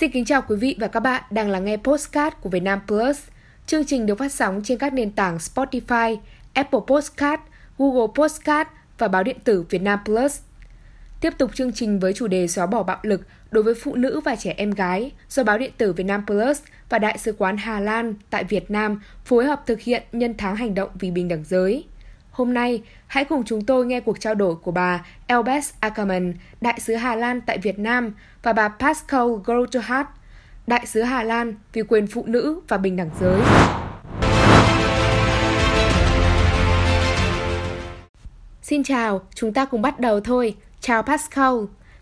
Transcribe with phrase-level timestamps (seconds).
[0.00, 2.80] Xin kính chào quý vị và các bạn đang lắng nghe Postcard của Việt Nam
[2.86, 3.18] Plus.
[3.66, 6.16] Chương trình được phát sóng trên các nền tảng Spotify,
[6.52, 7.42] Apple Postcard,
[7.78, 10.40] Google Postcard và báo điện tử Việt Nam Plus.
[11.20, 14.20] Tiếp tục chương trình với chủ đề xóa bỏ bạo lực đối với phụ nữ
[14.24, 17.56] và trẻ em gái do báo điện tử Việt Nam Plus và Đại sứ quán
[17.56, 21.28] Hà Lan tại Việt Nam phối hợp thực hiện nhân tháng hành động vì bình
[21.28, 21.84] đẳng giới.
[22.30, 26.80] Hôm nay, hãy cùng chúng tôi nghe cuộc trao đổi của bà Elbes Ackerman, đại
[26.80, 30.08] sứ Hà Lan tại Việt Nam và bà Pascal Grotehardt,
[30.66, 33.40] đại sứ Hà Lan vì quyền phụ nữ và bình đẳng giới.
[38.62, 40.56] Xin chào, chúng ta cùng bắt đầu thôi.
[40.80, 41.54] Chào Pascal.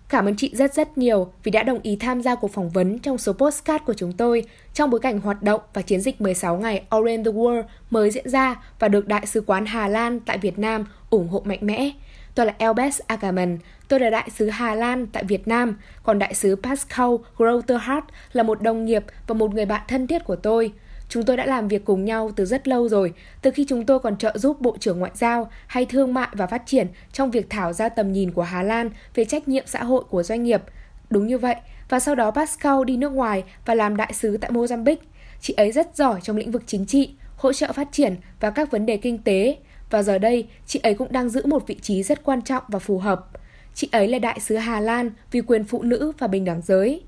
[0.09, 2.99] Cảm ơn chị rất rất nhiều vì đã đồng ý tham gia cuộc phỏng vấn
[2.99, 4.45] trong số postcard của chúng tôi
[4.75, 8.29] trong bối cảnh hoạt động và chiến dịch 16 ngày orange the World mới diễn
[8.29, 11.91] ra và được Đại sứ quán Hà Lan tại Việt Nam ủng hộ mạnh mẽ.
[12.35, 13.59] Tôi là Elbes Ackerman,
[13.89, 18.43] tôi là đại sứ Hà Lan tại Việt Nam, còn đại sứ Pascal Groterhardt là
[18.43, 20.73] một đồng nghiệp và một người bạn thân thiết của tôi.
[21.09, 23.99] Chúng tôi đã làm việc cùng nhau từ rất lâu rồi, từ khi chúng tôi
[23.99, 27.51] còn trợ giúp Bộ trưởng Ngoại giao hay Thương mại và Phát triển trong việc
[27.51, 30.63] thảo ra tầm nhìn của Hà Lan về trách nhiệm xã hội của doanh nghiệp.
[31.11, 31.57] Đúng như vậy,
[31.89, 34.97] và sau đó Pascal đi nước ngoài và làm đại sứ tại Mozambique.
[35.41, 38.71] Chị ấy rất giỏi trong lĩnh vực chính trị, hỗ trợ phát triển và các
[38.71, 39.57] vấn đề kinh tế.
[39.91, 42.79] Và giờ đây, chị ấy cũng đang giữ một vị trí rất quan trọng và
[42.79, 43.27] phù hợp.
[43.75, 47.03] Chị ấy là đại sứ Hà Lan vì quyền phụ nữ và bình đẳng giới.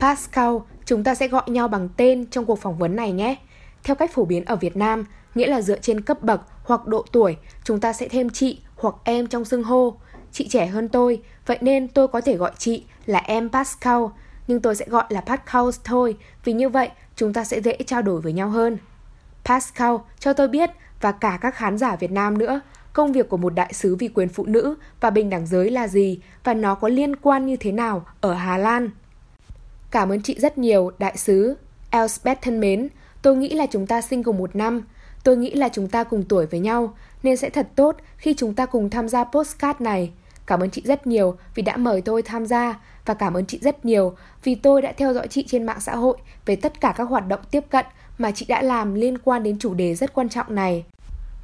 [0.00, 3.36] Pascal, chúng ta sẽ gọi nhau bằng tên trong cuộc phỏng vấn này nhé.
[3.84, 7.04] Theo cách phổ biến ở Việt Nam, nghĩa là dựa trên cấp bậc hoặc độ
[7.12, 9.94] tuổi, chúng ta sẽ thêm chị hoặc em trong xưng hô.
[10.32, 14.02] Chị trẻ hơn tôi, vậy nên tôi có thể gọi chị là em Pascal,
[14.48, 18.02] nhưng tôi sẽ gọi là Pascal thôi, vì như vậy chúng ta sẽ dễ trao
[18.02, 18.78] đổi với nhau hơn.
[19.44, 22.60] Pascal, cho tôi biết và cả các khán giả Việt Nam nữa,
[22.92, 25.88] công việc của một đại sứ vì quyền phụ nữ và bình đẳng giới là
[25.88, 28.90] gì và nó có liên quan như thế nào ở Hà Lan.
[29.90, 31.56] Cảm ơn chị rất nhiều, đại sứ.
[31.90, 32.88] Elspeth thân mến,
[33.22, 34.82] tôi nghĩ là chúng ta sinh cùng một năm.
[35.24, 38.54] Tôi nghĩ là chúng ta cùng tuổi với nhau, nên sẽ thật tốt khi chúng
[38.54, 40.10] ta cùng tham gia postcard này.
[40.46, 43.58] Cảm ơn chị rất nhiều vì đã mời tôi tham gia và cảm ơn chị
[43.62, 44.14] rất nhiều
[44.44, 47.28] vì tôi đã theo dõi chị trên mạng xã hội về tất cả các hoạt
[47.28, 47.86] động tiếp cận
[48.18, 50.84] mà chị đã làm liên quan đến chủ đề rất quan trọng này.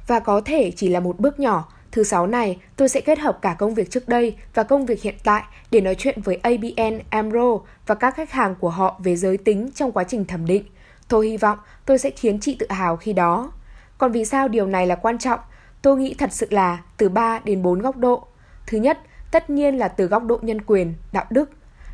[0.07, 3.41] Và có thể chỉ là một bước nhỏ, thứ sáu này tôi sẽ kết hợp
[3.41, 6.99] cả công việc trước đây và công việc hiện tại để nói chuyện với ABN
[7.09, 10.63] AMRO và các khách hàng của họ về giới tính trong quá trình thẩm định.
[11.07, 13.51] Tôi hy vọng tôi sẽ khiến chị tự hào khi đó.
[13.97, 15.39] Còn vì sao điều này là quan trọng?
[15.81, 18.27] Tôi nghĩ thật sự là từ 3 đến 4 góc độ.
[18.67, 18.99] Thứ nhất,
[19.31, 21.49] tất nhiên là từ góc độ nhân quyền, đạo đức.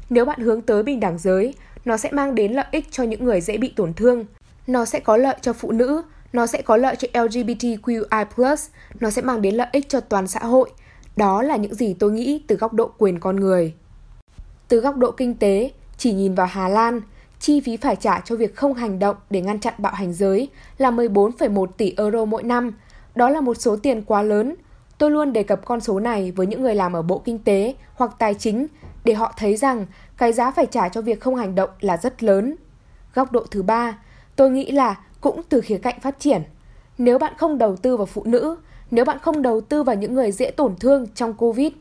[0.10, 1.54] Nếu bạn hướng tới bình đẳng giới,
[1.86, 4.26] nó sẽ mang đến lợi ích cho những người dễ bị tổn thương.
[4.68, 8.56] Nó sẽ có lợi cho phụ nữ, nó sẽ có lợi cho LGBTQI+,
[9.00, 10.72] nó sẽ mang đến lợi ích cho toàn xã hội.
[11.16, 13.74] Đó là những gì tôi nghĩ từ góc độ quyền con người.
[14.68, 17.02] Từ góc độ kinh tế, chỉ nhìn vào Hà Lan,
[17.40, 20.50] chi phí phải trả cho việc không hành động để ngăn chặn bạo hành giới
[20.78, 22.72] là 14,1 tỷ euro mỗi năm.
[23.16, 24.56] Đó là một số tiền quá lớn.
[24.98, 27.76] Tôi luôn đề cập con số này với những người làm ở Bộ Kinh tế
[27.96, 28.68] hoặc Tài chính
[29.06, 29.86] để họ thấy rằng
[30.18, 32.56] cái giá phải trả cho việc không hành động là rất lớn.
[33.14, 33.98] Góc độ thứ ba,
[34.36, 36.44] tôi nghĩ là cũng từ khía cạnh phát triển.
[36.98, 38.56] Nếu bạn không đầu tư vào phụ nữ,
[38.92, 41.72] nếu bạn không đầu tư vào những người dễ tổn thương trong Covid,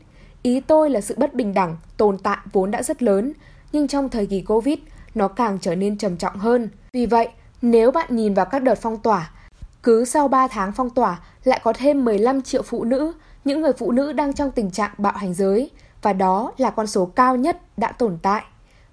[0.43, 3.33] ý tôi là sự bất bình đẳng tồn tại vốn đã rất lớn,
[3.71, 4.77] nhưng trong thời kỳ Covid,
[5.15, 6.69] nó càng trở nên trầm trọng hơn.
[6.93, 7.27] Vì vậy,
[7.61, 9.31] nếu bạn nhìn vào các đợt phong tỏa,
[9.83, 13.13] cứ sau 3 tháng phong tỏa lại có thêm 15 triệu phụ nữ,
[13.45, 15.69] những người phụ nữ đang trong tình trạng bạo hành giới,
[16.01, 18.43] và đó là con số cao nhất đã tồn tại.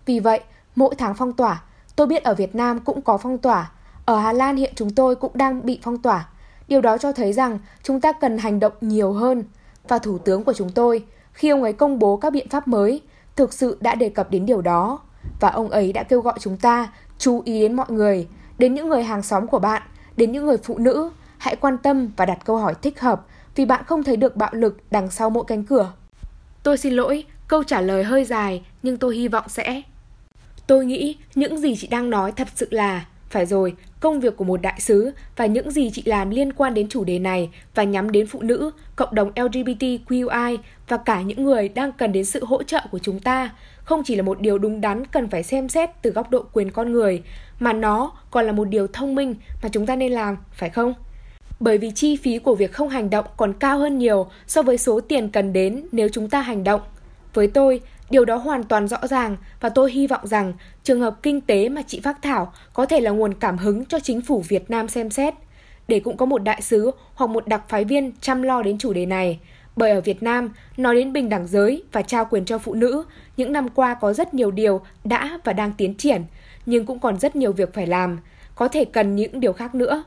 [0.06, 0.40] Vì vậy,
[0.76, 1.62] mỗi tháng phong tỏa,
[1.96, 3.70] tôi biết ở Việt Nam cũng có phong tỏa,
[4.10, 6.28] ở Hà Lan hiện chúng tôi cũng đang bị phong tỏa.
[6.68, 9.44] Điều đó cho thấy rằng chúng ta cần hành động nhiều hơn.
[9.88, 13.00] Và Thủ tướng của chúng tôi, khi ông ấy công bố các biện pháp mới,
[13.36, 14.98] thực sự đã đề cập đến điều đó.
[15.40, 18.28] Và ông ấy đã kêu gọi chúng ta chú ý đến mọi người,
[18.58, 19.82] đến những người hàng xóm của bạn,
[20.16, 21.10] đến những người phụ nữ.
[21.38, 24.50] Hãy quan tâm và đặt câu hỏi thích hợp vì bạn không thấy được bạo
[24.52, 25.92] lực đằng sau mỗi cánh cửa.
[26.62, 29.82] Tôi xin lỗi, câu trả lời hơi dài nhưng tôi hy vọng sẽ.
[30.66, 34.44] Tôi nghĩ những gì chị đang nói thật sự là phải rồi, công việc của
[34.44, 37.82] một đại sứ và những gì chị làm liên quan đến chủ đề này và
[37.82, 40.56] nhắm đến phụ nữ, cộng đồng LGBTQI
[40.88, 43.50] và cả những người đang cần đến sự hỗ trợ của chúng ta
[43.84, 46.70] không chỉ là một điều đúng đắn cần phải xem xét từ góc độ quyền
[46.70, 47.22] con người,
[47.60, 50.94] mà nó còn là một điều thông minh mà chúng ta nên làm, phải không?
[51.60, 54.78] Bởi vì chi phí của việc không hành động còn cao hơn nhiều so với
[54.78, 56.80] số tiền cần đến nếu chúng ta hành động.
[57.34, 57.80] Với tôi,
[58.10, 60.52] Điều đó hoàn toàn rõ ràng và tôi hy vọng rằng
[60.84, 64.00] trường hợp kinh tế mà chị phát thảo có thể là nguồn cảm hứng cho
[64.00, 65.34] chính phủ Việt Nam xem xét,
[65.88, 68.92] để cũng có một đại sứ hoặc một đặc phái viên chăm lo đến chủ
[68.92, 69.38] đề này,
[69.76, 73.04] Bởi ở Việt Nam, nói đến bình đẳng giới và trao quyền cho phụ nữ,
[73.36, 76.22] những năm qua có rất nhiều điều đã và đang tiến triển,
[76.66, 78.18] nhưng cũng còn rất nhiều việc phải làm,
[78.54, 80.02] có thể cần những điều khác nữa.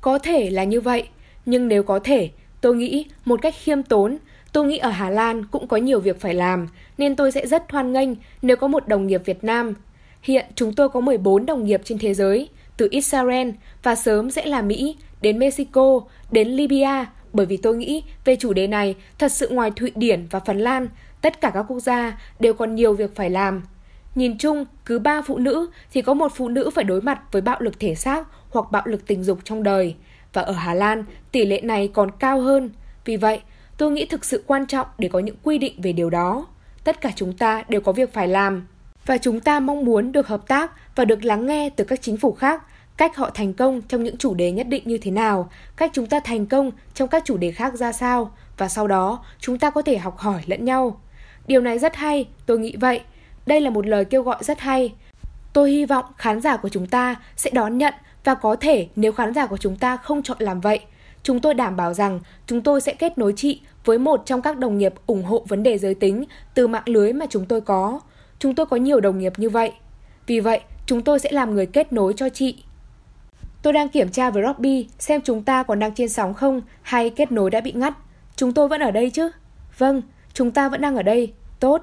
[0.00, 1.08] Có thể là như vậy,
[1.46, 2.30] nhưng nếu có thể,
[2.60, 4.16] tôi nghĩ một cách khiêm tốn,
[4.54, 6.68] tôi nghĩ ở Hà Lan cũng có nhiều việc phải làm,
[6.98, 8.08] nên tôi sẽ rất hoan nghênh
[8.42, 9.74] nếu có một đồng nghiệp Việt Nam.
[10.22, 13.50] Hiện chúng tôi có 14 đồng nghiệp trên thế giới, từ Israel
[13.82, 18.52] và sớm sẽ là Mỹ, đến Mexico, đến Libya, bởi vì tôi nghĩ về chủ
[18.52, 20.88] đề này, thật sự ngoài Thụy Điển và Phần Lan,
[21.20, 23.62] tất cả các quốc gia đều còn nhiều việc phải làm.
[24.14, 27.42] Nhìn chung, cứ ba phụ nữ thì có một phụ nữ phải đối mặt với
[27.42, 29.94] bạo lực thể xác hoặc bạo lực tình dục trong đời.
[30.32, 32.70] Và ở Hà Lan, tỷ lệ này còn cao hơn.
[33.04, 33.40] Vì vậy,
[33.76, 36.46] tôi nghĩ thực sự quan trọng để có những quy định về điều đó.
[36.84, 38.66] Tất cả chúng ta đều có việc phải làm.
[39.06, 42.16] Và chúng ta mong muốn được hợp tác và được lắng nghe từ các chính
[42.16, 42.62] phủ khác
[42.96, 46.06] cách họ thành công trong những chủ đề nhất định như thế nào, cách chúng
[46.06, 49.70] ta thành công trong các chủ đề khác ra sao và sau đó chúng ta
[49.70, 51.00] có thể học hỏi lẫn nhau.
[51.46, 53.00] Điều này rất hay, tôi nghĩ vậy.
[53.46, 54.94] Đây là một lời kêu gọi rất hay.
[55.52, 57.94] Tôi hy vọng khán giả của chúng ta sẽ đón nhận
[58.24, 60.80] và có thể nếu khán giả của chúng ta không chọn làm vậy,
[61.24, 64.58] chúng tôi đảm bảo rằng chúng tôi sẽ kết nối chị với một trong các
[64.58, 66.24] đồng nghiệp ủng hộ vấn đề giới tính
[66.54, 68.00] từ mạng lưới mà chúng tôi có.
[68.38, 69.72] Chúng tôi có nhiều đồng nghiệp như vậy.
[70.26, 72.62] Vì vậy, chúng tôi sẽ làm người kết nối cho chị.
[73.62, 77.10] Tôi đang kiểm tra với Robbie xem chúng ta còn đang trên sóng không hay
[77.10, 77.94] kết nối đã bị ngắt.
[78.36, 79.30] Chúng tôi vẫn ở đây chứ?
[79.78, 81.32] Vâng, chúng ta vẫn đang ở đây.
[81.60, 81.82] Tốt.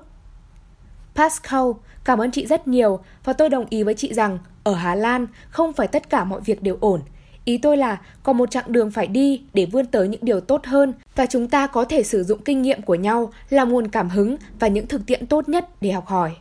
[1.15, 1.63] Pascal,
[2.03, 5.27] cảm ơn chị rất nhiều và tôi đồng ý với chị rằng ở Hà Lan
[5.49, 7.01] không phải tất cả mọi việc đều ổn.
[7.45, 10.65] Ý tôi là còn một chặng đường phải đi để vươn tới những điều tốt
[10.65, 14.09] hơn và chúng ta có thể sử dụng kinh nghiệm của nhau là nguồn cảm
[14.09, 16.31] hứng và những thực tiễn tốt nhất để học hỏi.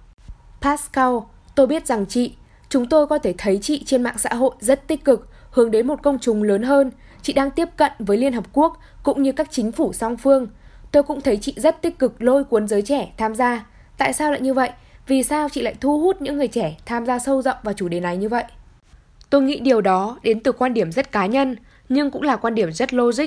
[0.61, 1.14] Pascal,
[1.55, 2.32] tôi biết rằng chị,
[2.69, 5.87] chúng tôi có thể thấy chị trên mạng xã hội rất tích cực hướng đến
[5.87, 6.91] một công chúng lớn hơn.
[7.23, 10.47] Chị đang tiếp cận với Liên Hợp Quốc cũng như các chính phủ song phương.
[10.93, 13.67] Tôi cũng thấy chị rất tích cực lôi cuốn giới trẻ tham gia.
[13.99, 14.70] Tại sao lại như vậy?
[15.06, 17.88] Vì sao chị lại thu hút những người trẻ tham gia sâu rộng vào chủ
[17.88, 18.44] đề này như vậy?
[19.30, 21.56] Tôi nghĩ điều đó đến từ quan điểm rất cá nhân,
[21.88, 23.26] nhưng cũng là quan điểm rất logic.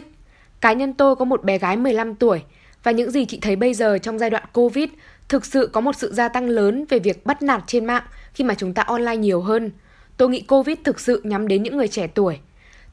[0.62, 2.42] Cá nhân tôi có một bé gái 15 tuổi,
[2.84, 4.90] và những gì chị thấy bây giờ trong giai đoạn Covid
[5.30, 8.04] thực sự có một sự gia tăng lớn về việc bắt nạt trên mạng
[8.34, 9.72] khi mà chúng ta online nhiều hơn.
[10.18, 12.40] Tôi nghĩ Covid thực sự nhắm đến những người trẻ tuổi.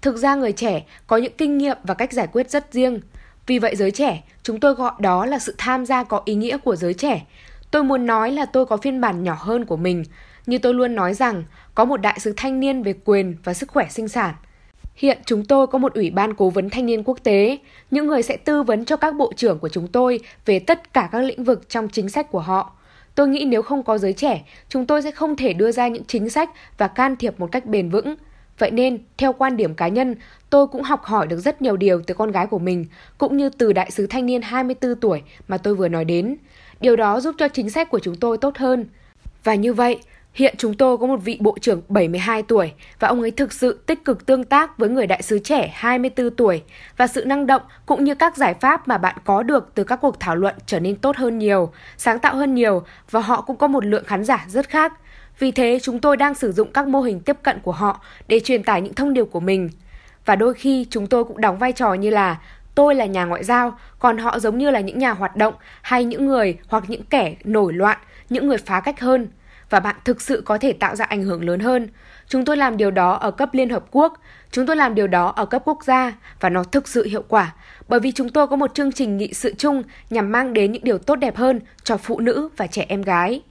[0.03, 3.01] Thực ra người trẻ có những kinh nghiệm và cách giải quyết rất riêng.
[3.47, 6.59] Vì vậy giới trẻ, chúng tôi gọi đó là sự tham gia có ý nghĩa
[6.59, 7.27] của giới trẻ.
[7.71, 10.05] Tôi muốn nói là tôi có phiên bản nhỏ hơn của mình.
[10.47, 11.45] Như tôi luôn nói rằng,
[11.75, 14.35] có một đại sứ thanh niên về quyền và sức khỏe sinh sản.
[14.95, 17.59] Hiện chúng tôi có một ủy ban cố vấn thanh niên quốc tế,
[17.91, 21.09] những người sẽ tư vấn cho các bộ trưởng của chúng tôi về tất cả
[21.13, 22.73] các lĩnh vực trong chính sách của họ.
[23.15, 26.05] Tôi nghĩ nếu không có giới trẻ, chúng tôi sẽ không thể đưa ra những
[26.05, 28.15] chính sách và can thiệp một cách bền vững.
[28.59, 30.15] Vậy nên, theo quan điểm cá nhân,
[30.51, 32.87] tôi cũng học hỏi được rất nhiều điều từ con gái của mình,
[33.19, 36.37] cũng như từ đại sứ thanh niên 24 tuổi mà tôi vừa nói đến.
[36.81, 38.87] Điều đó giúp cho chính sách của chúng tôi tốt hơn.
[39.45, 39.99] Và như vậy,
[40.35, 43.81] Hiện chúng tôi có một vị bộ trưởng 72 tuổi và ông ấy thực sự
[43.87, 46.63] tích cực tương tác với người đại sứ trẻ 24 tuổi
[46.97, 49.97] và sự năng động cũng như các giải pháp mà bạn có được từ các
[49.97, 53.57] cuộc thảo luận trở nên tốt hơn nhiều, sáng tạo hơn nhiều và họ cũng
[53.57, 54.93] có một lượng khán giả rất khác.
[55.39, 58.41] Vì thế chúng tôi đang sử dụng các mô hình tiếp cận của họ để
[58.41, 59.71] truyền tải những thông điệp của mình.
[60.25, 62.39] Và đôi khi chúng tôi cũng đóng vai trò như là
[62.75, 66.05] tôi là nhà ngoại giao, còn họ giống như là những nhà hoạt động hay
[66.05, 69.29] những người hoặc những kẻ nổi loạn, những người phá cách hơn–
[69.71, 71.89] và bạn thực sự có thể tạo ra ảnh hưởng lớn hơn.
[72.29, 75.27] Chúng tôi làm điều đó ở cấp Liên Hợp Quốc, chúng tôi làm điều đó
[75.37, 77.55] ở cấp quốc gia và nó thực sự hiệu quả
[77.89, 80.85] bởi vì chúng tôi có một chương trình nghị sự chung nhằm mang đến những
[80.85, 83.43] điều tốt đẹp hơn cho phụ nữ và trẻ em gái.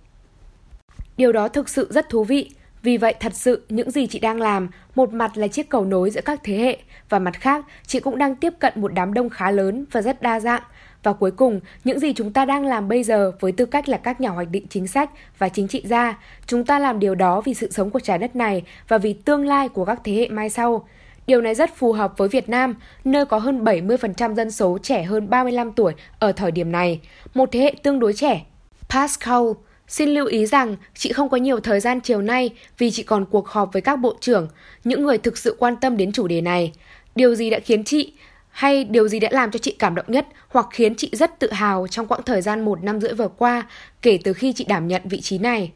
[1.17, 2.51] Điều đó thực sự rất thú vị.
[2.81, 6.09] Vì vậy thật sự những gì chị đang làm, một mặt là chiếc cầu nối
[6.09, 6.77] giữa các thế hệ
[7.09, 10.21] và mặt khác chị cũng đang tiếp cận một đám đông khá lớn và rất
[10.21, 10.61] đa dạng
[11.03, 13.97] và cuối cùng, những gì chúng ta đang làm bây giờ với tư cách là
[13.97, 17.41] các nhà hoạch định chính sách và chính trị gia, chúng ta làm điều đó
[17.41, 20.27] vì sự sống của trái đất này và vì tương lai của các thế hệ
[20.29, 20.87] mai sau.
[21.27, 25.03] Điều này rất phù hợp với Việt Nam, nơi có hơn 70% dân số trẻ
[25.03, 26.99] hơn 35 tuổi ở thời điểm này,
[27.33, 28.45] một thế hệ tương đối trẻ.
[28.89, 29.43] Pascal,
[29.87, 33.25] xin lưu ý rằng chị không có nhiều thời gian chiều nay vì chị còn
[33.25, 34.47] cuộc họp với các bộ trưởng,
[34.83, 36.73] những người thực sự quan tâm đến chủ đề này.
[37.15, 38.13] Điều gì đã khiến chị
[38.59, 41.51] hay điều gì đã làm cho chị cảm động nhất hoặc khiến chị rất tự
[41.51, 43.63] hào trong quãng thời gian một năm rưỡi vừa qua
[44.01, 45.71] kể từ khi chị đảm nhận vị trí này?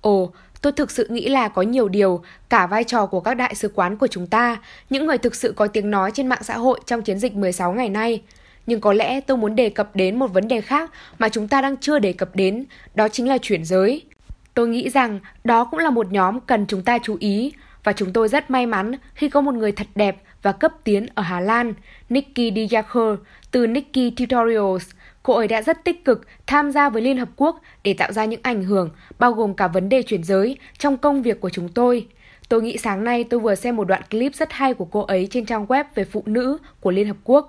[0.00, 3.54] Ồ, tôi thực sự nghĩ là có nhiều điều, cả vai trò của các đại
[3.54, 4.56] sứ quán của chúng ta,
[4.90, 7.72] những người thực sự có tiếng nói trên mạng xã hội trong chiến dịch 16
[7.72, 8.22] ngày nay.
[8.66, 11.60] Nhưng có lẽ tôi muốn đề cập đến một vấn đề khác mà chúng ta
[11.60, 12.64] đang chưa đề cập đến,
[12.94, 14.02] đó chính là chuyển giới.
[14.54, 17.52] Tôi nghĩ rằng đó cũng là một nhóm cần chúng ta chú ý
[17.84, 21.06] và chúng tôi rất may mắn khi có một người thật đẹp và cấp tiến
[21.14, 21.74] ở Hà Lan,
[22.08, 23.18] Nikki Diakher
[23.50, 24.90] từ Nikki Tutorials.
[25.22, 28.24] Cô ấy đã rất tích cực tham gia với Liên Hợp Quốc để tạo ra
[28.24, 31.68] những ảnh hưởng, bao gồm cả vấn đề chuyển giới, trong công việc của chúng
[31.68, 32.06] tôi.
[32.48, 35.28] Tôi nghĩ sáng nay tôi vừa xem một đoạn clip rất hay của cô ấy
[35.30, 37.46] trên trang web về phụ nữ của Liên Hợp Quốc.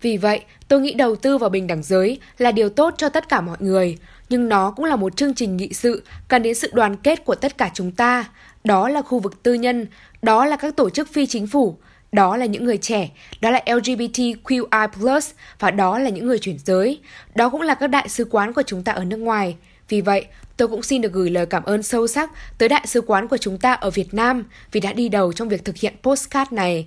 [0.00, 3.28] Vì vậy, tôi nghĩ đầu tư vào bình đẳng giới là điều tốt cho tất
[3.28, 6.70] cả mọi người, nhưng nó cũng là một chương trình nghị sự cần đến sự
[6.72, 8.24] đoàn kết của tất cả chúng ta.
[8.64, 9.86] Đó là khu vực tư nhân,
[10.22, 11.76] đó là các tổ chức phi chính phủ,
[12.12, 17.00] đó là những người trẻ, đó là LGBTQI+, và đó là những người chuyển giới.
[17.34, 19.56] Đó cũng là các đại sứ quán của chúng ta ở nước ngoài.
[19.88, 20.26] Vì vậy,
[20.56, 23.36] tôi cũng xin được gửi lời cảm ơn sâu sắc tới đại sứ quán của
[23.36, 26.86] chúng ta ở Việt Nam vì đã đi đầu trong việc thực hiện postcard này.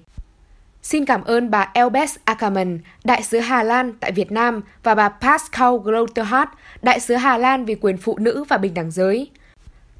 [0.81, 5.09] Xin cảm ơn bà Elbes Ackerman, đại sứ Hà Lan tại Việt Nam và bà
[5.09, 6.51] Pascal Grotterhardt,
[6.81, 9.29] đại sứ Hà Lan vì quyền phụ nữ và bình đẳng giới.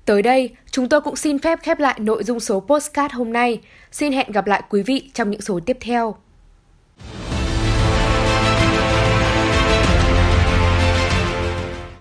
[0.05, 3.61] Tới đây, chúng tôi cũng xin phép khép lại nội dung số postcard hôm nay.
[3.91, 6.15] Xin hẹn gặp lại quý vị trong những số tiếp theo.